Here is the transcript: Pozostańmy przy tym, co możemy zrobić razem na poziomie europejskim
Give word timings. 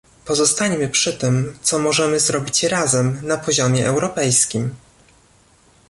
Pozostańmy 0.25 0.89
przy 0.89 1.13
tym, 1.17 1.57
co 1.61 1.79
możemy 1.79 2.19
zrobić 2.19 2.63
razem 2.63 3.19
na 3.27 3.37
poziomie 3.37 3.87
europejskim 3.87 4.75